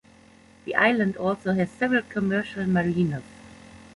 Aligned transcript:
The 0.65 0.73
island 0.73 1.15
also 1.15 1.53
has 1.53 1.69
several 1.69 2.01
commercial 2.01 2.65
marinas. 2.65 3.21